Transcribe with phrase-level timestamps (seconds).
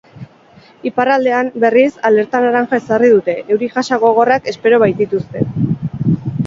[0.89, 5.49] Iparraldean, berriz, alerta laranja ezarri dute, euri-jasa gogorrak espero baitituzte.